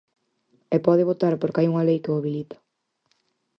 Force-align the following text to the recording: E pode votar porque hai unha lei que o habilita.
E 0.75 0.77
pode 0.85 1.07
votar 1.11 1.33
porque 1.37 1.59
hai 1.59 1.67
unha 1.71 1.87
lei 1.89 1.97
que 2.03 2.11
o 2.13 2.17
habilita. 2.17 2.57